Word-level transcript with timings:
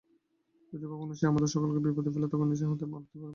যদি 0.73 0.85
কখনো 0.91 1.13
সে 1.13 1.25
আমাদের 1.27 1.49
সকলকে 1.53 1.79
বিপদে 1.85 2.09
ফেলে, 2.13 2.27
তাকে 2.27 2.45
নিজের 2.51 2.67
হাতে 2.71 2.85
মারতে 2.85 3.11
পার 3.11 3.21
না? 3.21 3.29